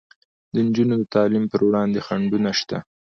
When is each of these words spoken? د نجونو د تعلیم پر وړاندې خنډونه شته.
د 0.53 0.55
نجونو 0.65 0.95
د 0.99 1.03
تعلیم 1.15 1.45
پر 1.51 1.61
وړاندې 1.67 1.99
خنډونه 2.05 2.51
شته. 2.59 2.77